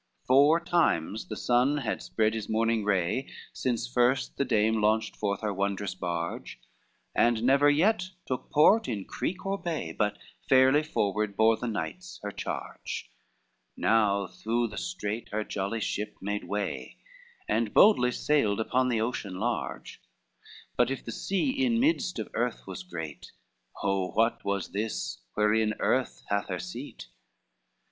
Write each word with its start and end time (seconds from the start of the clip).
XXIII 0.01 0.25
Four 0.25 0.59
times 0.61 1.25
the 1.27 1.35
sun 1.35 1.77
had 1.77 2.01
spread 2.01 2.33
his 2.33 2.49
morning 2.49 2.83
ray 2.83 3.29
Since 3.53 3.85
first 3.87 4.35
the 4.35 4.43
dame 4.45 4.81
launched 4.81 5.15
forth 5.15 5.41
her 5.41 5.53
wondrous 5.53 5.93
barge 5.93 6.59
And 7.13 7.43
never 7.43 7.69
yet 7.69 8.09
took 8.25 8.49
port 8.49 8.87
in 8.87 9.05
creek 9.05 9.45
or 9.45 9.59
bay, 9.59 9.91
But 9.91 10.17
fairly 10.49 10.81
forward 10.81 11.37
bore 11.37 11.55
the 11.55 11.67
knights 11.67 12.19
her 12.23 12.31
charge; 12.31 13.11
Now 13.77 14.25
through 14.25 14.69
the 14.69 14.77
strait 14.79 15.29
her 15.31 15.43
jolly 15.43 15.79
ship 15.79 16.15
made 16.19 16.45
way, 16.45 16.97
And 17.47 17.71
boldly 17.71 18.11
sailed 18.11 18.59
upon 18.59 18.89
the 18.89 19.01
ocean 19.01 19.35
large; 19.35 20.01
But 20.75 20.89
if 20.89 21.05
the 21.05 21.11
sea 21.11 21.51
in 21.51 21.79
midst 21.79 22.17
of 22.17 22.27
earth 22.33 22.65
was 22.65 22.81
great, 22.81 23.31
Oh 23.83 24.07
what 24.09 24.43
was 24.43 24.69
this, 24.69 25.19
wherein 25.35 25.75
earth 25.79 26.23
hath 26.29 26.47
her 26.47 26.57
seat? 26.57 27.05